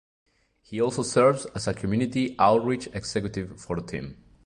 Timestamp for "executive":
2.91-3.61